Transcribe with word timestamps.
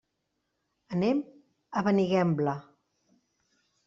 Anem 0.95 1.19
a 1.81 1.83
Benigembla. 1.87 2.57